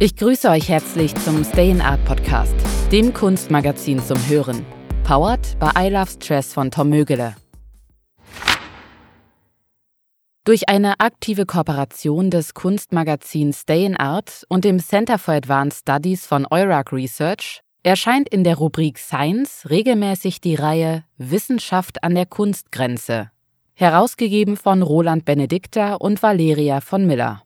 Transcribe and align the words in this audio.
Ich 0.00 0.14
grüße 0.14 0.48
euch 0.48 0.68
herzlich 0.68 1.12
zum 1.16 1.42
Stay 1.42 1.72
in 1.72 1.80
Art 1.80 2.04
Podcast, 2.04 2.54
dem 2.92 3.12
Kunstmagazin 3.12 3.98
zum 3.98 4.16
Hören. 4.28 4.64
Powered 5.02 5.58
by 5.58 5.70
I 5.76 5.88
Love 5.88 6.08
Stress 6.08 6.52
von 6.52 6.70
Tom 6.70 6.88
Mögele. 6.90 7.34
Durch 10.44 10.68
eine 10.68 11.00
aktive 11.00 11.46
Kooperation 11.46 12.30
des 12.30 12.54
Kunstmagazins 12.54 13.62
Stay 13.62 13.84
in 13.84 13.96
Art 13.96 14.44
und 14.48 14.64
dem 14.64 14.78
Center 14.78 15.18
for 15.18 15.34
Advanced 15.34 15.80
Studies 15.80 16.26
von 16.26 16.46
Eurac 16.48 16.92
Research 16.92 17.62
erscheint 17.82 18.28
in 18.28 18.44
der 18.44 18.54
Rubrik 18.54 18.98
Science 18.98 19.68
regelmäßig 19.68 20.40
die 20.40 20.54
Reihe 20.54 21.02
Wissenschaft 21.16 22.04
an 22.04 22.14
der 22.14 22.26
Kunstgrenze, 22.26 23.32
herausgegeben 23.74 24.56
von 24.56 24.82
Roland 24.82 25.24
Benedikter 25.24 26.00
und 26.00 26.22
Valeria 26.22 26.80
von 26.80 27.04
Miller. 27.04 27.42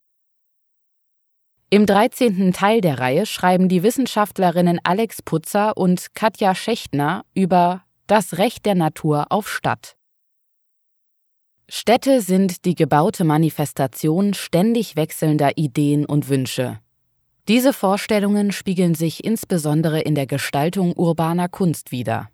Im 1.72 1.86
13. 1.86 2.52
Teil 2.52 2.82
der 2.82 2.98
Reihe 2.98 3.24
schreiben 3.24 3.70
die 3.70 3.82
Wissenschaftlerinnen 3.82 4.78
Alex 4.84 5.22
Putzer 5.22 5.74
und 5.74 6.14
Katja 6.14 6.54
Schechtner 6.54 7.24
über 7.32 7.82
das 8.06 8.36
Recht 8.36 8.66
der 8.66 8.74
Natur 8.74 9.28
auf 9.30 9.48
Stadt. 9.48 9.96
Städte 11.70 12.20
sind 12.20 12.66
die 12.66 12.74
gebaute 12.74 13.24
Manifestation 13.24 14.34
ständig 14.34 14.96
wechselnder 14.96 15.56
Ideen 15.56 16.04
und 16.04 16.28
Wünsche. 16.28 16.78
Diese 17.48 17.72
Vorstellungen 17.72 18.52
spiegeln 18.52 18.94
sich 18.94 19.24
insbesondere 19.24 20.02
in 20.02 20.14
der 20.14 20.26
Gestaltung 20.26 20.92
urbaner 20.94 21.48
Kunst 21.48 21.90
wider. 21.90 22.28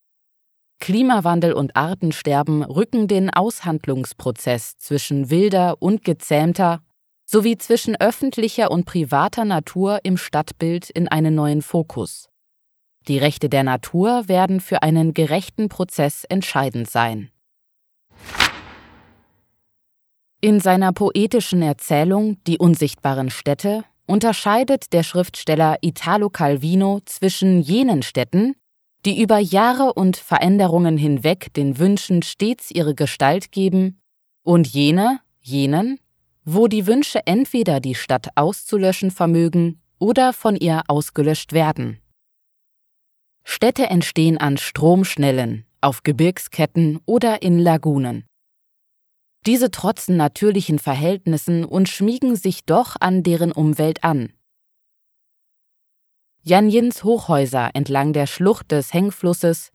Klimawandel 0.81 1.53
und 1.53 1.77
Artensterben 1.77 2.65
rücken 2.65 3.07
den 3.07 3.31
Aushandlungsprozess 3.31 4.79
zwischen 4.79 5.31
wilder 5.31 5.81
und 5.81 6.03
gezähmter 6.03 6.83
sowie 7.31 7.59
zwischen 7.59 7.95
öffentlicher 8.01 8.71
und 8.71 8.87
privater 8.87 9.45
Natur 9.45 10.01
im 10.03 10.17
Stadtbild 10.17 10.89
in 10.89 11.09
einen 11.09 11.35
neuen 11.35 11.61
Fokus. 11.61 12.31
Die 13.07 13.19
Rechte 13.19 13.51
der 13.51 13.65
Natur 13.65 14.29
werden 14.29 14.61
für 14.61 14.83
einen 14.83 15.13
gerechten 15.13 15.69
Prozess 15.69 16.25
entscheidend 16.25 16.89
sein. 16.89 17.31
In 20.41 20.61
seiner 20.61 20.93
poetischen 20.93 21.61
Erzählung 21.61 22.43
Die 22.47 22.59
unsichtbaren 22.59 23.29
Städte 23.29 23.85
unterscheidet 24.07 24.93
der 24.95 25.03
Schriftsteller 25.03 25.77
Italo 25.83 26.31
Calvino 26.31 27.01
zwischen 27.05 27.61
jenen 27.61 28.03
Städten, 28.03 28.55
die 29.05 29.21
über 29.21 29.39
Jahre 29.39 29.93
und 29.93 30.17
Veränderungen 30.17 30.97
hinweg 30.97 31.53
den 31.55 31.79
Wünschen 31.79 32.23
stets 32.23 32.71
ihre 32.71 32.95
Gestalt 32.95 33.53
geben, 33.53 34.01
und 34.45 34.67
jene, 34.67 35.21
jenen, 35.41 35.99
wo 36.51 36.67
die 36.67 36.87
Wünsche 36.87 37.27
entweder 37.27 37.79
die 37.79 37.95
Stadt 37.95 38.29
auszulöschen 38.35 39.11
vermögen 39.11 39.83
oder 39.99 40.33
von 40.33 40.57
ihr 40.57 40.83
ausgelöscht 40.89 41.53
werden. 41.53 41.99
Städte 43.45 43.91
entstehen 43.91 44.39
an 44.39 44.57
Stromschnellen, 44.57 45.67
auf 45.83 46.05
Gebirgsketten 46.05 47.01
oder 47.05 47.43
in 47.43 47.59
Lagunen. 47.59 48.25
Diese 49.45 49.71
trotzen 49.71 50.17
natürlichen 50.17 50.79
Verhältnissen 50.79 51.67
und 51.67 51.87
schmiegen 51.91 52.35
sich 52.35 52.65
doch 52.65 52.97
an 52.99 53.23
deren 53.23 53.53
Umwelt 53.53 54.03
an. 54.03 54.33
Janjins 56.45 57.05
Hochhäuser 57.05 57.71
entlang 57.75 58.15
der 58.15 58.27
Schlucht 58.27 58.73
des 58.73 58.95
Hengflusses, 58.95 59.71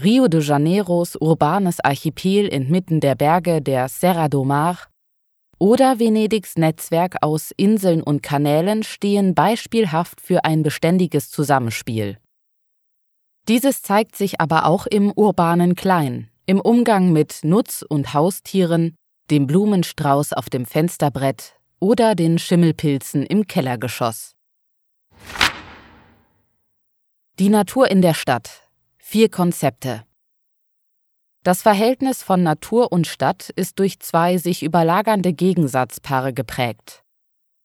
Rio 0.00 0.28
de 0.28 0.40
Janeiros 0.40 1.16
urbanes 1.16 1.80
Archipel 1.80 2.46
inmitten 2.46 3.00
der 3.00 3.16
Berge 3.16 3.60
der 3.60 3.88
Serra 3.88 4.28
do 4.28 4.44
Mar 4.44 4.91
oder 5.62 6.00
Venedigs 6.00 6.56
Netzwerk 6.56 7.18
aus 7.20 7.52
Inseln 7.56 8.02
und 8.02 8.20
Kanälen 8.20 8.82
stehen 8.82 9.32
beispielhaft 9.32 10.20
für 10.20 10.44
ein 10.44 10.64
beständiges 10.64 11.30
Zusammenspiel. 11.30 12.18
Dieses 13.46 13.80
zeigt 13.80 14.16
sich 14.16 14.40
aber 14.40 14.66
auch 14.66 14.86
im 14.86 15.12
urbanen 15.12 15.76
Klein, 15.76 16.28
im 16.46 16.60
Umgang 16.60 17.12
mit 17.12 17.44
Nutz- 17.44 17.84
und 17.88 18.12
Haustieren, 18.12 18.96
dem 19.30 19.46
Blumenstrauß 19.46 20.32
auf 20.32 20.50
dem 20.50 20.66
Fensterbrett 20.66 21.54
oder 21.78 22.16
den 22.16 22.40
Schimmelpilzen 22.40 23.24
im 23.24 23.46
Kellergeschoss. 23.46 24.34
Die 27.38 27.50
Natur 27.50 27.88
in 27.88 28.02
der 28.02 28.14
Stadt. 28.14 28.68
Vier 28.98 29.28
Konzepte. 29.28 30.02
Das 31.42 31.60
Verhältnis 31.60 32.22
von 32.22 32.44
Natur 32.44 32.92
und 32.92 33.08
Stadt 33.08 33.50
ist 33.56 33.80
durch 33.80 33.98
zwei 33.98 34.38
sich 34.38 34.62
überlagernde 34.62 35.32
Gegensatzpaare 35.32 36.32
geprägt. 36.32 37.02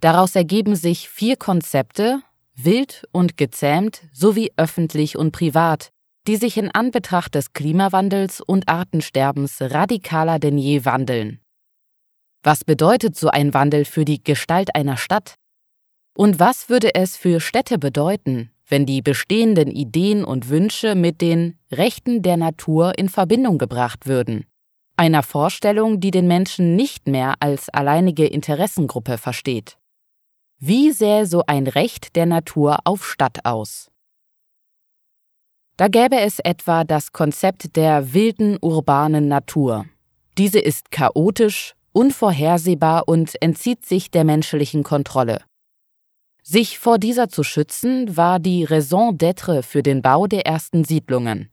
Daraus 0.01 0.35
ergeben 0.35 0.75
sich 0.75 1.09
vier 1.09 1.35
Konzepte, 1.35 2.21
wild 2.55 3.07
und 3.11 3.37
gezähmt 3.37 4.01
sowie 4.11 4.51
öffentlich 4.57 5.15
und 5.15 5.31
privat, 5.31 5.91
die 6.27 6.37
sich 6.37 6.57
in 6.57 6.71
Anbetracht 6.71 7.35
des 7.35 7.53
Klimawandels 7.53 8.41
und 8.41 8.67
Artensterbens 8.67 9.57
radikaler 9.61 10.39
denn 10.39 10.57
je 10.57 10.83
wandeln. 10.83 11.39
Was 12.41 12.63
bedeutet 12.63 13.15
so 13.15 13.29
ein 13.29 13.53
Wandel 13.53 13.85
für 13.85 14.05
die 14.05 14.23
Gestalt 14.23 14.75
einer 14.75 14.97
Stadt? 14.97 15.35
Und 16.15 16.39
was 16.39 16.67
würde 16.67 16.95
es 16.95 17.15
für 17.15 17.39
Städte 17.39 17.77
bedeuten, 17.77 18.51
wenn 18.67 18.85
die 18.85 19.01
bestehenden 19.01 19.71
Ideen 19.71 20.23
und 20.23 20.49
Wünsche 20.49 20.95
mit 20.95 21.21
den 21.21 21.57
Rechten 21.71 22.21
der 22.21 22.37
Natur 22.37 22.97
in 22.97 23.09
Verbindung 23.09 23.57
gebracht 23.57 24.07
würden, 24.07 24.45
einer 24.97 25.23
Vorstellung, 25.23 25.99
die 25.99 26.11
den 26.11 26.27
Menschen 26.27 26.75
nicht 26.75 27.07
mehr 27.07 27.35
als 27.39 27.69
alleinige 27.69 28.25
Interessengruppe 28.25 29.17
versteht. 29.17 29.77
Wie 30.59 30.91
sähe 30.91 31.27
so 31.27 31.43
ein 31.45 31.67
Recht 31.67 32.15
der 32.15 32.25
Natur 32.25 32.79
auf 32.83 33.05
Stadt 33.05 33.45
aus? 33.45 33.91
Da 35.77 35.87
gäbe 35.87 36.19
es 36.19 36.39
etwa 36.39 36.83
das 36.83 37.11
Konzept 37.11 37.75
der 37.75 38.13
wilden 38.13 38.57
urbanen 38.59 39.27
Natur. 39.27 39.85
Diese 40.39 40.59
ist 40.59 40.89
chaotisch, 40.89 41.75
unvorhersehbar 41.91 43.07
und 43.07 43.39
entzieht 43.41 43.85
sich 43.85 44.09
der 44.09 44.23
menschlichen 44.23 44.81
Kontrolle. 44.81 45.41
Sich 46.49 46.79
vor 46.79 46.97
dieser 46.97 47.27
zu 47.27 47.43
schützen, 47.43 48.15
war 48.15 48.39
die 48.39 48.63
Raison 48.63 49.17
d'être 49.17 49.63
für 49.63 49.83
den 49.83 50.01
Bau 50.01 50.27
der 50.27 50.45
ersten 50.45 50.85
Siedlungen. 50.85 51.49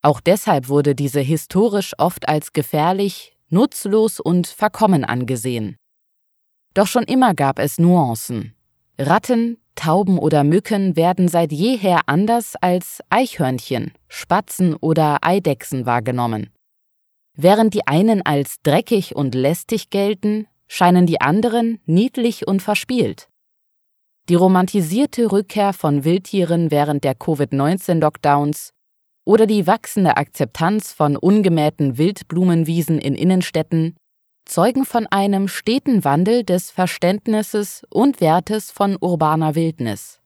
Auch 0.00 0.20
deshalb 0.20 0.70
wurde 0.70 0.94
diese 0.94 1.20
historisch 1.20 1.92
oft 1.98 2.26
als 2.26 2.54
gefährlich, 2.54 3.36
nutzlos 3.50 4.18
und 4.18 4.46
verkommen 4.46 5.04
angesehen. 5.04 5.76
Doch 6.72 6.86
schon 6.86 7.02
immer 7.02 7.34
gab 7.34 7.58
es 7.58 7.78
Nuancen. 7.78 8.54
Ratten, 8.98 9.58
Tauben 9.74 10.18
oder 10.18 10.44
Mücken 10.44 10.96
werden 10.96 11.28
seit 11.28 11.52
jeher 11.52 12.08
anders 12.08 12.54
als 12.58 13.02
Eichhörnchen, 13.10 13.92
Spatzen 14.08 14.76
oder 14.76 15.18
Eidechsen 15.26 15.84
wahrgenommen. 15.84 16.48
Während 17.34 17.74
die 17.74 17.86
einen 17.86 18.22
als 18.22 18.62
dreckig 18.62 19.14
und 19.14 19.34
lästig 19.34 19.90
gelten, 19.90 20.46
scheinen 20.68 21.04
die 21.04 21.20
anderen 21.20 21.80
niedlich 21.84 22.48
und 22.48 22.62
verspielt. 22.62 23.28
Die 24.28 24.34
romantisierte 24.34 25.30
Rückkehr 25.30 25.72
von 25.72 26.04
Wildtieren 26.04 26.72
während 26.72 27.04
der 27.04 27.14
Covid-19-Lockdowns 27.14 28.72
oder 29.24 29.46
die 29.46 29.66
wachsende 29.66 30.16
Akzeptanz 30.16 30.92
von 30.92 31.16
ungemähten 31.16 31.96
Wildblumenwiesen 31.96 32.98
in 32.98 33.14
Innenstädten 33.14 33.96
zeugen 34.44 34.84
von 34.84 35.06
einem 35.08 35.48
steten 35.48 36.04
Wandel 36.04 36.44
des 36.44 36.70
Verständnisses 36.70 37.84
und 37.90 38.20
Wertes 38.20 38.70
von 38.70 38.96
urbaner 39.00 39.54
Wildnis. 39.54 40.20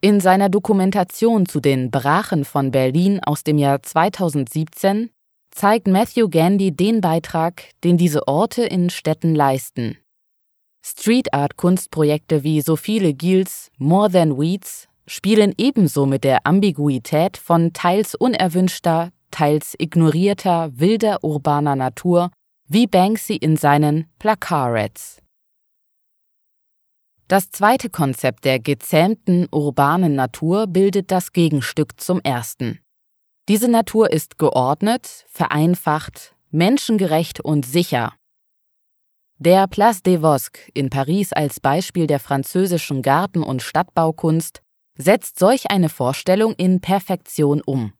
In 0.00 0.20
seiner 0.20 0.48
Dokumentation 0.48 1.46
zu 1.46 1.60
den 1.60 1.90
Brachen 1.90 2.44
von 2.44 2.70
Berlin 2.70 3.20
aus 3.22 3.42
dem 3.42 3.58
Jahr 3.58 3.82
2017 3.82 5.10
zeigt 5.50 5.86
Matthew 5.86 6.28
Gandy 6.28 6.74
den 6.74 7.00
Beitrag, 7.00 7.64
den 7.84 7.96
diese 7.98 8.28
Orte 8.28 8.62
in 8.62 8.90
Städten 8.90 9.34
leisten. 9.34 9.98
Street 10.84 11.32
Art 11.34 11.56
Kunstprojekte 11.56 12.42
wie 12.44 12.60
so 12.60 12.76
viele 12.76 13.14
Gils 13.14 13.70
More 13.78 14.10
Than 14.10 14.38
Weeds 14.38 14.88
spielen 15.06 15.54
ebenso 15.58 16.06
mit 16.06 16.24
der 16.24 16.46
Ambiguität 16.46 17.36
von 17.36 17.72
teils 17.72 18.14
unerwünschter, 18.14 19.10
teils 19.30 19.74
ignorierter, 19.78 20.70
wilder 20.78 21.22
urbaner 21.24 21.76
Natur 21.76 22.30
wie 22.68 22.86
Banksy 22.86 23.36
in 23.36 23.56
seinen 23.56 24.06
Placarets. 24.18 25.22
Das 27.26 27.50
zweite 27.50 27.90
Konzept 27.90 28.44
der 28.44 28.58
gezähmten 28.58 29.48
urbanen 29.50 30.14
Natur 30.14 30.66
bildet 30.66 31.10
das 31.10 31.32
Gegenstück 31.32 32.00
zum 32.00 32.20
ersten. 32.22 32.80
Diese 33.48 33.68
Natur 33.68 34.10
ist 34.12 34.38
geordnet, 34.38 35.26
vereinfacht, 35.28 36.34
menschengerecht 36.50 37.40
und 37.40 37.66
sicher, 37.66 38.14
der 39.38 39.68
Place 39.68 40.02
des 40.02 40.20
Vosques 40.20 40.60
in 40.74 40.90
Paris 40.90 41.32
als 41.32 41.60
Beispiel 41.60 42.06
der 42.08 42.18
französischen 42.18 43.02
Garten- 43.02 43.44
und 43.44 43.62
Stadtbaukunst 43.62 44.62
setzt 44.96 45.38
solch 45.38 45.70
eine 45.70 45.88
Vorstellung 45.88 46.54
in 46.54 46.80
Perfektion 46.80 47.62
um. 47.64 47.92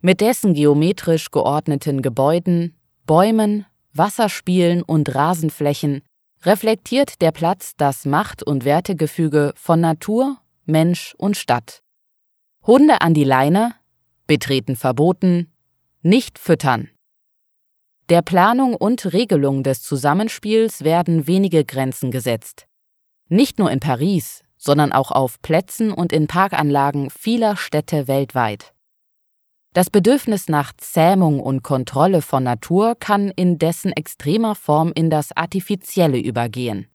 Mit 0.00 0.22
dessen 0.22 0.54
geometrisch 0.54 1.30
geordneten 1.30 2.00
Gebäuden, 2.00 2.76
Bäumen, 3.04 3.66
Wasserspielen 3.92 4.82
und 4.82 5.14
Rasenflächen 5.14 6.02
reflektiert 6.42 7.20
der 7.20 7.32
Platz 7.32 7.72
das 7.76 8.06
Macht- 8.06 8.42
und 8.42 8.64
Wertegefüge 8.64 9.52
von 9.56 9.80
Natur, 9.80 10.38
Mensch 10.64 11.14
und 11.18 11.36
Stadt. 11.36 11.82
Hunde 12.66 13.00
an 13.00 13.14
die 13.14 13.24
Leine, 13.24 13.74
betreten 14.26 14.76
verboten, 14.76 15.52
nicht 16.02 16.38
füttern. 16.38 16.88
Der 18.08 18.22
Planung 18.22 18.74
und 18.74 19.12
Regelung 19.12 19.64
des 19.64 19.82
Zusammenspiels 19.82 20.84
werden 20.84 21.26
wenige 21.26 21.64
Grenzen 21.64 22.12
gesetzt. 22.12 22.68
Nicht 23.28 23.58
nur 23.58 23.68
in 23.72 23.80
Paris, 23.80 24.44
sondern 24.56 24.92
auch 24.92 25.10
auf 25.10 25.42
Plätzen 25.42 25.90
und 25.90 26.12
in 26.12 26.28
Parkanlagen 26.28 27.10
vieler 27.10 27.56
Städte 27.56 28.06
weltweit. 28.06 28.72
Das 29.74 29.90
Bedürfnis 29.90 30.48
nach 30.48 30.72
Zähmung 30.76 31.40
und 31.40 31.64
Kontrolle 31.64 32.22
von 32.22 32.44
Natur 32.44 32.94
kann 32.94 33.32
in 33.34 33.58
dessen 33.58 33.92
extremer 33.92 34.54
Form 34.54 34.92
in 34.94 35.10
das 35.10 35.36
Artifizielle 35.36 36.18
übergehen. 36.18 36.86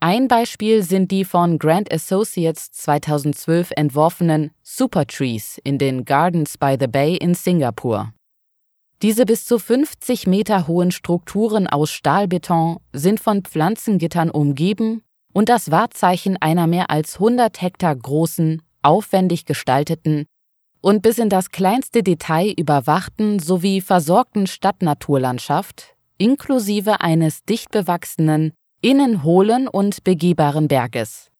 Ein 0.00 0.26
Beispiel 0.26 0.82
sind 0.82 1.12
die 1.12 1.24
von 1.24 1.58
Grant 1.58 1.92
Associates 1.92 2.72
2012 2.72 3.70
entworfenen 3.76 4.50
Supertrees 4.62 5.58
in 5.62 5.78
den 5.78 6.04
Gardens 6.04 6.58
by 6.58 6.76
the 6.78 6.88
Bay 6.88 7.16
in 7.16 7.34
Singapur. 7.34 8.12
Diese 9.02 9.26
bis 9.26 9.46
zu 9.46 9.58
50 9.58 10.26
Meter 10.26 10.66
hohen 10.66 10.90
Strukturen 10.90 11.68
aus 11.68 11.90
Stahlbeton 11.90 12.78
sind 12.92 13.20
von 13.20 13.42
Pflanzengittern 13.44 14.28
umgeben 14.28 15.02
und 15.32 15.48
das 15.48 15.70
Wahrzeichen 15.70 16.36
einer 16.36 16.66
mehr 16.66 16.90
als 16.90 17.14
100 17.14 17.62
Hektar 17.62 17.94
großen, 17.94 18.60
aufwendig 18.82 19.44
gestalteten 19.44 20.26
und 20.80 21.02
bis 21.02 21.18
in 21.18 21.28
das 21.28 21.50
kleinste 21.50 22.02
Detail 22.02 22.52
überwachten 22.56 23.38
sowie 23.38 23.80
versorgten 23.80 24.46
Stadtnaturlandschaft, 24.46 25.96
inklusive 26.18 27.00
eines 27.00 27.44
dicht 27.44 27.70
bewachsenen, 27.70 28.52
innen 28.80 29.22
hohlen 29.22 29.68
und 29.68 30.02
begehbaren 30.02 30.68
Berges. 30.68 31.30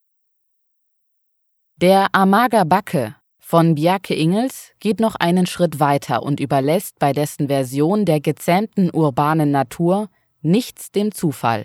Der 1.77 2.09
Amager 2.13 2.65
Backe 2.65 3.18
von 3.49 3.77
Bjarke 3.77 4.15
Ingels 4.15 4.73
geht 4.79 5.01
noch 5.01 5.15
einen 5.15 5.47
Schritt 5.47 5.81
weiter 5.81 6.23
und 6.23 6.39
überlässt 6.39 6.99
bei 6.99 7.15
dessen 7.15 7.47
Version 7.47 8.05
der 8.05 8.21
gezähmten 8.21 8.91
urbanen 8.93 9.51
Natur 9.51 10.11
nichts 10.43 10.91
dem 10.91 11.13
Zufall. 11.13 11.65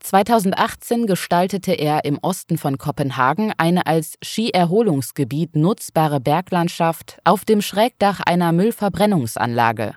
2018 0.00 1.06
gestaltete 1.06 1.72
er 1.72 2.06
im 2.06 2.18
Osten 2.22 2.56
von 2.56 2.78
Kopenhagen 2.78 3.52
eine 3.58 3.86
als 3.86 4.16
Skierholungsgebiet 4.24 5.54
nutzbare 5.54 6.18
Berglandschaft 6.18 7.18
auf 7.24 7.44
dem 7.44 7.60
Schrägdach 7.60 8.20
einer 8.20 8.52
Müllverbrennungsanlage. 8.52 9.96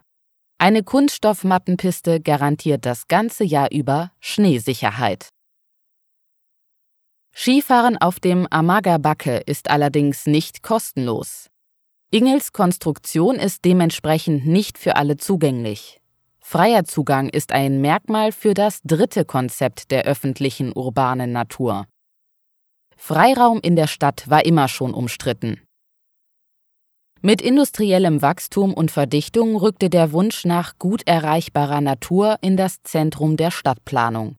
Eine 0.57 0.83
Kunststoffmattenpiste 0.83 2.19
garantiert 2.19 2.85
das 2.85 3.07
ganze 3.07 3.45
Jahr 3.45 3.71
über 3.71 4.11
Schneesicherheit. 4.19 5.29
Skifahren 7.39 7.99
auf 7.99 8.19
dem 8.19 8.47
Amager-Backe 8.49 9.37
ist 9.45 9.69
allerdings 9.69 10.25
nicht 10.25 10.63
kostenlos. 10.63 11.51
Ingels 12.09 12.51
Konstruktion 12.51 13.35
ist 13.35 13.63
dementsprechend 13.63 14.47
nicht 14.47 14.79
für 14.79 14.95
alle 14.95 15.17
zugänglich. 15.17 16.01
Freier 16.39 16.85
Zugang 16.85 17.29
ist 17.29 17.51
ein 17.51 17.79
Merkmal 17.79 18.31
für 18.31 18.55
das 18.55 18.81
dritte 18.83 19.23
Konzept 19.23 19.91
der 19.91 20.05
öffentlichen 20.05 20.71
urbanen 20.73 21.31
Natur. 21.31 21.85
Freiraum 22.95 23.59
in 23.61 23.75
der 23.75 23.87
Stadt 23.87 24.27
war 24.27 24.43
immer 24.43 24.67
schon 24.67 24.95
umstritten. 24.95 25.61
Mit 27.21 27.43
industriellem 27.43 28.23
Wachstum 28.23 28.73
und 28.73 28.89
Verdichtung 28.89 29.55
rückte 29.57 29.91
der 29.91 30.11
Wunsch 30.11 30.43
nach 30.43 30.79
gut 30.79 31.05
erreichbarer 31.05 31.81
Natur 31.81 32.39
in 32.41 32.57
das 32.57 32.81
Zentrum 32.81 33.37
der 33.37 33.51
Stadtplanung. 33.51 34.37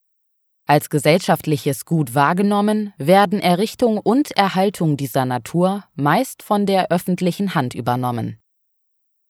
Als 0.70 0.90
gesellschaftliches 0.90 1.86
Gut 1.86 2.14
wahrgenommen, 2.14 2.92
werden 2.98 3.40
Errichtung 3.40 3.96
und 3.96 4.32
Erhaltung 4.32 4.98
dieser 4.98 5.24
Natur 5.24 5.84
meist 5.94 6.42
von 6.42 6.66
der 6.66 6.90
öffentlichen 6.90 7.54
Hand 7.54 7.74
übernommen. 7.74 8.38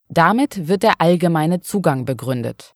Damit 0.09 0.67
wird 0.67 0.83
der 0.83 1.01
allgemeine 1.01 1.61
Zugang 1.61 2.05
begründet. 2.05 2.75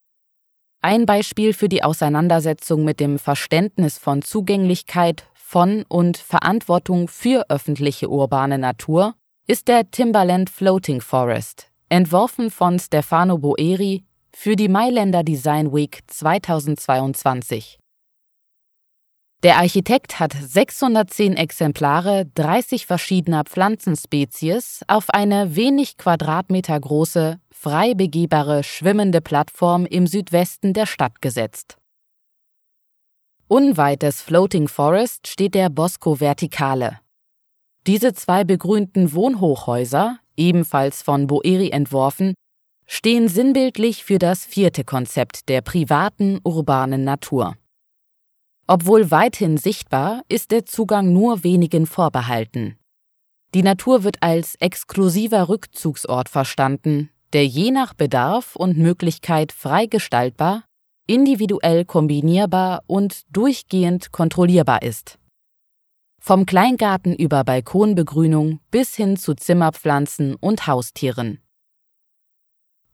Ein 0.81 1.07
Beispiel 1.07 1.55
für 1.55 1.69
die 1.69 1.83
Auseinandersetzung 1.83 2.85
mit 2.85 3.01
dem 3.01 3.19
Verständnis 3.19 3.99
von 3.99 4.23
Zugänglichkeit 4.23 5.25
von 5.35 5.85
und 5.89 6.17
Verantwortung 6.17 7.09
für 7.09 7.51
öffentliche 7.51 8.09
urbane 8.11 8.59
Natur 8.59 9.17
ist 9.49 9.67
der 9.67 9.91
Timberland 9.91 10.51
Floating 10.51 11.01
Forest, 11.01 11.67
entworfen 11.89 12.49
von 12.49 12.79
Stefano 12.79 13.39
Boeri 13.39 14.05
für 14.33 14.55
die 14.55 14.69
Mailänder 14.69 15.25
Design 15.25 15.73
Week 15.73 15.99
2022. 16.07 17.82
Der 19.43 19.57
Architekt 19.57 20.21
hat 20.21 20.35
610 20.41 21.37
Exemplare 21.37 22.27
30 22.37 22.87
verschiedener 22.87 23.43
Pflanzenspezies 23.43 24.83
auf 24.87 25.11
eine 25.11 25.57
wenig 25.57 25.97
Quadratmeter 25.97 26.79
große, 26.79 27.41
frei 27.51 27.95
begehbare 27.95 28.63
schwimmende 28.63 29.21
Plattform 29.21 29.85
im 29.85 30.07
Südwesten 30.07 30.75
der 30.75 30.87
Stadt 30.87 31.21
gesetzt. 31.21 31.77
Unweit 33.49 34.03
des 34.03 34.23
Floating 34.23 34.69
Forest 34.69 35.27
steht 35.27 35.57
der 35.57 35.71
Bosco 35.71 36.21
Verticale. 36.21 37.01
Diese 37.89 38.15
zwei 38.15 38.45
begrünten 38.45 39.13
Wohnhochhäuser, 39.13 40.21
ebenfalls 40.37 41.03
von 41.03 41.27
Boeri 41.27 41.71
entworfen, 41.71 42.35
stehen 42.87 43.27
sinnbildlich 43.27 44.05
für 44.05 44.21
das 44.21 44.47
vierte 44.47 44.85
Konzept 44.85 45.49
der 45.49 45.63
privaten 45.63 46.39
urbanen 46.45 47.03
Natur. 47.03 47.57
Obwohl 48.75 49.11
weithin 49.11 49.59
sichtbar, 49.59 50.23
ist 50.31 50.51
der 50.51 50.65
Zugang 50.65 51.13
nur 51.13 51.45
wenigen 51.45 51.85
vorbehalten. 51.85 52.79
Die 53.53 53.63
Natur 53.63 54.03
wird 54.03 54.23
als 54.23 54.55
exklusiver 54.61 55.51
Rückzugsort 55.51 56.31
verstanden, 56.31 57.11
der 57.35 57.47
je 57.47 57.71
nach 57.71 57.93
Bedarf 57.93 58.57
und 58.57 58.79
Möglichkeit 58.79 59.53
frei 59.53 59.85
gestaltbar, 59.85 60.65
individuell 61.07 61.85
kombinierbar 61.85 62.83
und 62.87 63.25
durchgehend 63.29 64.11
kontrollierbar 64.11 64.81
ist. 64.81 65.19
Vom 66.19 66.47
Kleingarten 66.47 67.15
über 67.15 67.45
Balkonbegrünung 67.45 68.61
bis 68.71 68.97
hin 68.97 69.19
zu 69.19 69.35
Zimmerpflanzen 69.35 70.35
und 70.37 70.67
Haustieren. 70.67 71.43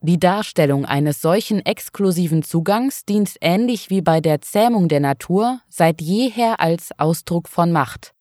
Die 0.01 0.21
Darstellung 0.21 0.85
eines 0.85 1.21
solchen 1.21 1.65
exklusiven 1.67 2.45
Zugangs 2.45 3.05
dient 3.05 3.35
ähnlich 3.41 3.91
wie 3.91 4.01
bei 4.01 4.21
der 4.21 4.41
Zähmung 4.41 4.89
der 4.89 5.01
Natur 5.01 5.61
seit 5.69 6.01
jeher 6.01 6.61
als 6.61 6.97
Ausdruck 6.99 7.49
von 7.49 7.73
Macht, 7.73 8.15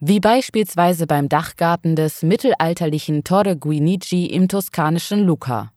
wie 0.00 0.18
beispielsweise 0.18 1.06
beim 1.06 1.28
Dachgarten 1.28 1.94
des 1.94 2.22
mittelalterlichen 2.22 3.22
Torre 3.22 3.56
Guinici 3.56 4.26
im 4.26 4.48
toskanischen 4.48 5.20
Lucca. 5.20 5.72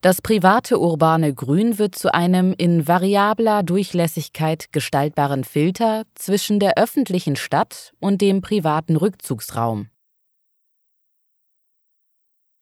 Das 0.00 0.22
private 0.22 0.78
urbane 0.78 1.34
Grün 1.34 1.80
wird 1.80 1.96
zu 1.96 2.14
einem 2.14 2.54
in 2.56 2.86
variabler 2.86 3.64
Durchlässigkeit 3.64 4.72
gestaltbaren 4.72 5.42
Filter 5.42 6.04
zwischen 6.14 6.60
der 6.60 6.78
öffentlichen 6.78 7.34
Stadt 7.34 7.94
und 7.98 8.20
dem 8.20 8.42
privaten 8.42 8.94
Rückzugsraum. 8.94 9.88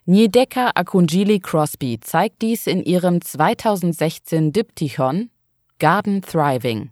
Niedeka 0.09 0.71
Akunjili 0.77 1.41
Crosby 1.41 1.99
zeigt 1.99 2.41
dies 2.41 2.69
in 2.69 2.81
ihrem 2.81 3.21
2016 3.21 4.53
Diptychon 4.53 5.31
Garden 5.81 6.23
Thriving. 6.23 6.91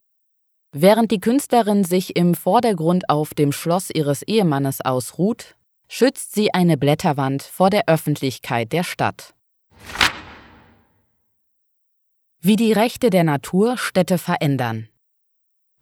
Während 0.72 1.12
die 1.12 1.20
Künstlerin 1.20 1.84
sich 1.84 2.16
im 2.16 2.34
Vordergrund 2.34 3.08
auf 3.08 3.32
dem 3.32 3.52
Schloss 3.52 3.90
ihres 3.90 4.22
Ehemannes 4.22 4.80
ausruht, 4.80 5.54
schützt 5.88 6.34
sie 6.34 6.52
eine 6.52 6.76
Blätterwand 6.76 7.44
vor 7.44 7.70
der 7.70 7.86
Öffentlichkeit 7.86 8.72
der 8.72 8.82
Stadt. 8.82 9.32
Wie 12.40 12.56
die 12.56 12.72
Rechte 12.72 13.10
der 13.10 13.22
Natur 13.22 13.78
Städte 13.78 14.18
verändern. 14.18 14.88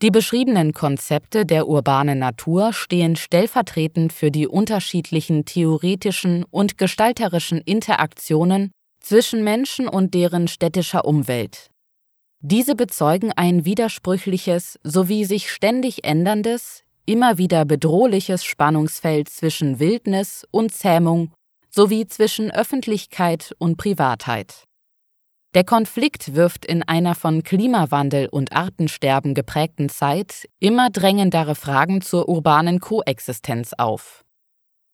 Die 0.02 0.10
beschriebenen 0.10 0.72
Konzepte 0.72 1.46
der 1.46 1.68
urbanen 1.68 2.18
Natur 2.18 2.72
stehen 2.72 3.14
stellvertretend 3.14 4.12
für 4.12 4.32
die 4.32 4.48
unterschiedlichen 4.48 5.44
theoretischen 5.44 6.42
und 6.50 6.76
gestalterischen 6.76 7.60
Interaktionen 7.60 8.72
zwischen 9.00 9.44
Menschen 9.44 9.86
und 9.86 10.12
deren 10.12 10.48
städtischer 10.48 11.04
Umwelt. 11.04 11.70
Diese 12.40 12.74
bezeugen 12.74 13.30
ein 13.36 13.64
widersprüchliches 13.64 14.80
sowie 14.82 15.24
sich 15.24 15.52
ständig 15.52 16.02
änderndes, 16.02 16.82
immer 17.06 17.38
wieder 17.38 17.64
bedrohliches 17.64 18.44
Spannungsfeld 18.44 19.28
zwischen 19.28 19.78
Wildnis 19.78 20.44
und 20.50 20.72
Zähmung 20.74 21.32
sowie 21.70 22.08
zwischen 22.08 22.50
Öffentlichkeit 22.50 23.54
und 23.58 23.76
Privatheit. 23.76 24.64
Der 25.54 25.64
Konflikt 25.64 26.34
wirft 26.34 26.64
in 26.64 26.82
einer 26.82 27.14
von 27.14 27.42
Klimawandel 27.42 28.26
und 28.28 28.52
Artensterben 28.52 29.34
geprägten 29.34 29.90
Zeit 29.90 30.48
immer 30.60 30.88
drängendere 30.88 31.54
Fragen 31.54 32.00
zur 32.00 32.28
urbanen 32.30 32.80
Koexistenz 32.80 33.74
auf. 33.76 34.24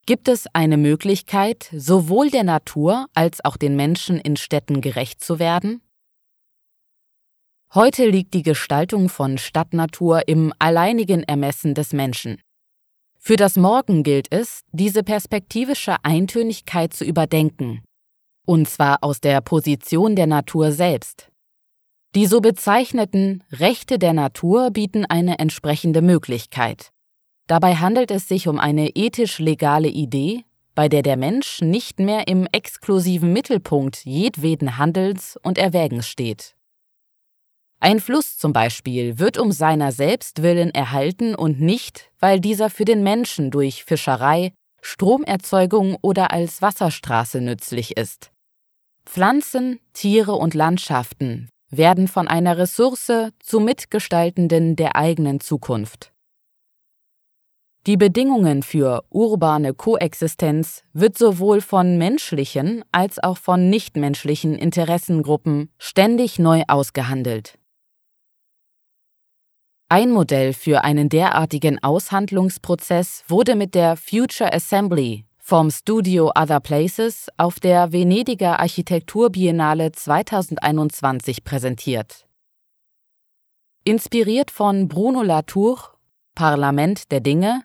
Gibt 0.05 0.27
es 0.27 0.47
eine 0.55 0.77
Möglichkeit, 0.77 1.69
sowohl 1.73 2.31
der 2.31 2.43
Natur 2.43 3.07
als 3.15 3.45
auch 3.45 3.57
den 3.57 3.77
Menschen 3.77 4.19
in 4.19 4.37
Städten 4.37 4.81
gerecht 4.81 5.23
zu 5.23 5.39
werden? 5.39 5.81
Heute 7.73 8.09
liegt 8.09 8.35
die 8.35 8.43
Gestaltung 8.43 9.11
von 9.11 9.39
Stadtnatur 9.39 10.27
im 10.27 10.53
alleinigen 10.59 11.23
Ermessen 11.23 11.75
des 11.75 11.93
Menschen. 11.93 12.41
Für 13.19 13.37
das 13.37 13.57
Morgen 13.57 14.03
gilt 14.03 14.33
es, 14.33 14.63
diese 14.73 15.03
perspektivische 15.05 15.97
Eintönigkeit 16.03 16.95
zu 16.95 17.05
überdenken, 17.05 17.83
und 18.49 18.67
zwar 18.67 19.05
aus 19.05 19.21
der 19.21 19.43
Position 19.43 20.17
der 20.17 20.27
Natur 20.27 20.73
selbst. 20.73 21.31
Die 22.15 22.25
so 22.25 22.41
bezeichneten 22.41 23.45
Rechte 23.53 23.99
der 23.99 24.15
Natur 24.15 24.71
bieten 24.71 25.05
eine 25.05 25.39
entsprechende 25.39 26.01
Möglichkeit. 26.01 26.91
Dabei 27.47 27.75
handelt 27.75 28.11
es 28.11 28.27
sich 28.27 28.49
um 28.49 28.59
eine 28.59 28.89
ethisch-legale 28.89 29.89
Idee, 29.89 30.45
bei 30.75 30.89
der 30.89 31.03
der 31.03 31.19
Mensch 31.19 31.61
nicht 31.61 32.01
mehr 32.01 32.27
im 32.27 32.47
exklusiven 32.51 33.35
Mittelpunkt 33.35 34.07
jedweden 34.07 34.79
Handelns 34.79 35.39
und 35.43 35.59
Erwägens 35.59 36.09
steht. 36.09 36.55
Ein 37.81 38.01
Fluss 38.01 38.39
zum 38.39 38.55
Beispiel 38.55 39.19
wird 39.19 39.37
um 39.37 39.53
seiner 39.53 39.93
selbst 39.93 40.43
willen 40.43 40.71
erhalten 40.71 41.35
und 41.35 41.61
nicht, 41.61 42.11
weil 42.19 42.41
dieser 42.41 42.71
für 42.71 42.87
den 42.87 43.03
Menschen 43.03 43.51
durch 43.51 43.85
Fischerei, 43.85 44.53
Stromerzeugung 44.81 45.99
oder 46.01 46.31
als 46.31 46.63
Wasserstraße 46.63 47.43
nützlich 47.43 47.99
ist. 47.99 48.31
Pflanzen, 49.09 49.81
Tiere 49.95 50.33
und 50.33 50.53
Landschaften 50.53 51.49
werden 51.71 52.09
von 52.09 52.29
einer 52.29 52.59
Ressource 52.59 53.11
zu 53.41 53.59
Mitgestaltenden 53.59 54.77
der 54.77 54.97
eigenen 54.97 55.41
Zukunft. 55.41 56.13
Die 57.87 57.97
Bedingungen 57.97 58.63
für 58.63 59.05
urbane 59.09 59.73
Koexistenz 59.73 60.85
wird 60.93 61.17
sowohl 61.17 61.63
von 61.63 61.97
menschlichen 61.97 62.85
als 62.93 63.19
auch 63.19 63.39
von 63.39 63.71
nichtmenschlichen 63.71 64.55
Interessengruppen 64.55 65.71
ständig 65.79 66.39
neu 66.39 66.65
ausgehandelt. 66.69 67.59
Ein 69.89 70.11
Modell 70.11 70.53
für 70.53 70.85
einen 70.85 71.09
derartigen 71.09 71.83
Aushandlungsprozess 71.83 73.25
wurde 73.27 73.57
mit 73.57 73.75
der 73.75 73.97
Future 73.97 74.53
Assembly 74.53 75.25
vom 75.49 75.71
Studio 75.71 76.31
Other 76.39 76.61
Places 76.61 77.29
auf 77.39 77.59
der 77.59 77.91
Venediger 77.91 78.61
Architekturbiennale 78.61 79.93
2021 79.93 81.43
präsentiert. 81.43 82.27
Inspiriert 83.83 84.51
von 84.51 84.89
Bruno 84.89 85.23
Latour, 85.23 85.95
Parlament 86.35 87.11
der 87.11 87.21
Dinge, 87.21 87.63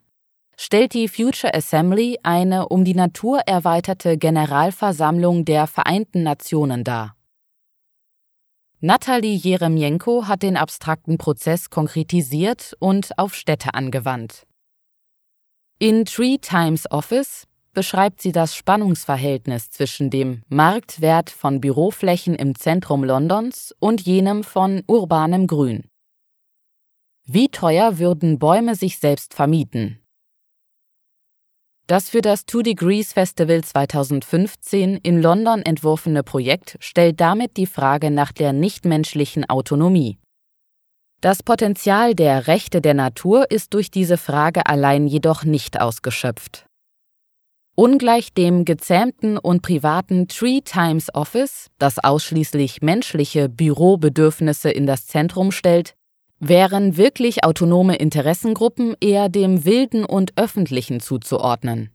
stellt 0.55 0.93
die 0.93 1.09
Future 1.09 1.53
Assembly 1.53 2.17
eine 2.23 2.69
um 2.69 2.85
die 2.85 2.95
Natur 2.95 3.39
erweiterte 3.47 4.17
Generalversammlung 4.17 5.43
der 5.43 5.67
Vereinten 5.67 6.23
Nationen 6.23 6.85
dar. 6.85 7.17
Nathalie 8.79 9.35
Jeremjenko 9.35 10.29
hat 10.29 10.41
den 10.41 10.55
abstrakten 10.55 11.17
Prozess 11.17 11.69
konkretisiert 11.69 12.77
und 12.79 13.19
auf 13.19 13.35
Städte 13.35 13.73
angewandt. 13.73 14.47
In 15.79 16.05
Three 16.05 16.37
Times 16.37 16.89
Office 16.89 17.45
beschreibt 17.73 18.21
sie 18.21 18.31
das 18.31 18.55
Spannungsverhältnis 18.55 19.69
zwischen 19.69 20.09
dem 20.09 20.43
Marktwert 20.47 21.29
von 21.29 21.59
Büroflächen 21.59 22.35
im 22.35 22.55
Zentrum 22.55 23.03
Londons 23.03 23.75
und 23.79 24.01
jenem 24.01 24.43
von 24.43 24.83
urbanem 24.87 25.47
Grün. 25.47 25.89
Wie 27.25 27.49
teuer 27.49 27.99
würden 27.99 28.39
Bäume 28.39 28.75
sich 28.75 28.99
selbst 28.99 29.33
vermieten? 29.33 29.99
Das 31.87 32.09
für 32.09 32.21
das 32.21 32.45
Two 32.45 32.61
Degrees 32.61 33.11
Festival 33.11 33.61
2015 33.61 34.97
in 34.97 35.21
London 35.21 35.61
entworfene 35.61 36.23
Projekt 36.23 36.77
stellt 36.79 37.19
damit 37.19 37.57
die 37.57 37.65
Frage 37.65 38.09
nach 38.09 38.31
der 38.31 38.53
nichtmenschlichen 38.53 39.49
Autonomie. 39.49 40.17
Das 41.19 41.43
Potenzial 41.43 42.15
der 42.15 42.47
Rechte 42.47 42.81
der 42.81 42.93
Natur 42.93 43.49
ist 43.51 43.73
durch 43.73 43.91
diese 43.91 44.17
Frage 44.17 44.65
allein 44.65 45.07
jedoch 45.07 45.43
nicht 45.43 45.79
ausgeschöpft. 45.79 46.65
Ungleich 47.75 48.33
dem 48.33 48.65
gezähmten 48.65 49.39
und 49.39 49.63
privaten 49.63 50.27
Three 50.27 50.61
Times 50.61 51.13
Office, 51.15 51.71
das 51.79 51.97
ausschließlich 51.97 52.83
menschliche 52.83 53.49
Bürobedürfnisse 53.49 54.69
in 54.69 54.85
das 54.85 55.07
Zentrum 55.07 55.51
stellt, 55.51 55.95
wären 56.39 56.97
wirklich 56.97 57.43
autonome 57.43 57.95
Interessengruppen 57.95 58.95
eher 59.01 59.27
dem 59.27 59.65
Wilden 59.65 60.05
und 60.05 60.37
Öffentlichen 60.37 60.99
zuzuordnen. 60.99 61.89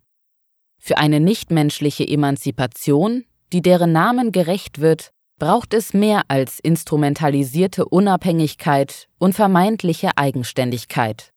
Für 0.81 0.99
eine 0.99 1.21
nichtmenschliche 1.21 2.09
Emanzipation, 2.09 3.25
die 3.53 3.63
deren 3.63 3.93
Namen 3.93 4.33
gerecht 4.33 4.81
wird, 4.81 5.13
braucht 5.39 5.75
es 5.75 5.95
mehr 5.95 6.23
als 6.27 6.59
instrumentalisierte 6.59 7.85
Unabhängigkeit 7.85 9.07
und 9.19 9.35
vermeintliche 9.35 10.11
Eigenständigkeit. 10.17 11.33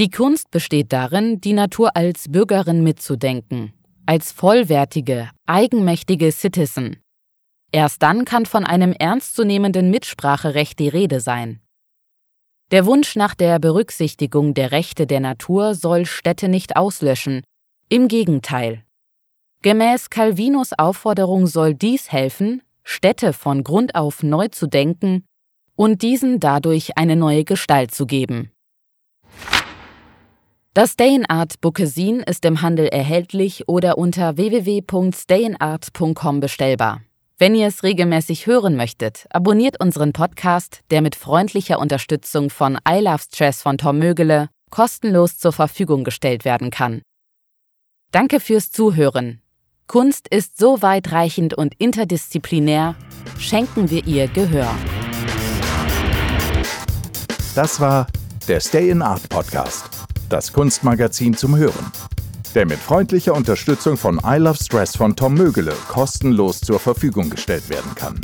Die 0.00 0.08
Kunst 0.08 0.50
besteht 0.50 0.94
darin, 0.94 1.42
die 1.42 1.52
Natur 1.52 1.94
als 1.94 2.32
Bürgerin 2.32 2.82
mitzudenken, 2.82 3.74
als 4.06 4.32
vollwertige, 4.32 5.28
eigenmächtige 5.44 6.32
Citizen. 6.32 7.02
Erst 7.70 8.02
dann 8.02 8.24
kann 8.24 8.46
von 8.46 8.64
einem 8.64 8.94
ernstzunehmenden 8.94 9.90
Mitspracherecht 9.90 10.78
die 10.78 10.88
Rede 10.88 11.20
sein. 11.20 11.60
Der 12.70 12.86
Wunsch 12.86 13.14
nach 13.14 13.34
der 13.34 13.58
Berücksichtigung 13.58 14.54
der 14.54 14.72
Rechte 14.72 15.06
der 15.06 15.20
Natur 15.20 15.74
soll 15.74 16.06
Städte 16.06 16.48
nicht 16.48 16.76
auslöschen, 16.76 17.42
im 17.90 18.08
Gegenteil. 18.08 18.86
Gemäß 19.60 20.08
Calvinos 20.08 20.72
Aufforderung 20.78 21.46
soll 21.46 21.74
dies 21.74 22.10
helfen, 22.10 22.62
Städte 22.84 23.34
von 23.34 23.64
Grund 23.64 23.94
auf 23.94 24.22
neu 24.22 24.48
zu 24.48 24.66
denken 24.66 25.26
und 25.76 26.00
diesen 26.00 26.40
dadurch 26.40 26.96
eine 26.96 27.16
neue 27.16 27.44
Gestalt 27.44 27.92
zu 27.92 28.06
geben. 28.06 28.50
Das 30.72 30.92
Stayinart 30.92 31.60
Bookesin 31.60 32.20
ist 32.20 32.44
im 32.44 32.62
Handel 32.62 32.86
erhältlich 32.86 33.66
oder 33.66 33.98
unter 33.98 34.36
www.stayinart.com 34.36 36.38
bestellbar. 36.38 37.00
Wenn 37.38 37.56
ihr 37.56 37.66
es 37.66 37.82
regelmäßig 37.82 38.46
hören 38.46 38.76
möchtet, 38.76 39.26
abonniert 39.30 39.80
unseren 39.80 40.12
Podcast, 40.12 40.82
der 40.92 41.02
mit 41.02 41.16
freundlicher 41.16 41.80
Unterstützung 41.80 42.50
von 42.50 42.78
I 42.88 43.00
Love 43.00 43.18
Stress 43.18 43.62
von 43.62 43.78
Tom 43.78 43.98
Mögele 43.98 44.48
kostenlos 44.70 45.38
zur 45.38 45.52
Verfügung 45.52 46.04
gestellt 46.04 46.44
werden 46.44 46.70
kann. 46.70 47.02
Danke 48.12 48.38
fürs 48.38 48.70
Zuhören. 48.70 49.42
Kunst 49.88 50.28
ist 50.28 50.56
so 50.56 50.82
weitreichend 50.82 51.52
und 51.52 51.74
interdisziplinär, 51.78 52.94
schenken 53.40 53.90
wir 53.90 54.06
ihr 54.06 54.28
Gehör. 54.28 54.72
Das 57.56 57.80
war 57.80 58.06
der 58.46 58.60
Stay 58.60 58.90
in 58.90 59.02
Art 59.02 59.28
Podcast, 59.28 59.99
das 60.30 60.52
Kunstmagazin 60.52 61.36
zum 61.36 61.56
Hören 61.56 61.92
der 62.54 62.66
mit 62.66 62.78
freundlicher 62.78 63.34
Unterstützung 63.34 63.96
von 63.96 64.20
I 64.24 64.36
Love 64.38 64.58
Stress 64.62 64.96
von 64.96 65.14
Tom 65.14 65.34
Mögele 65.34 65.72
kostenlos 65.88 66.60
zur 66.60 66.80
Verfügung 66.80 67.30
gestellt 67.30 67.68
werden 67.68 67.94
kann. 67.94 68.20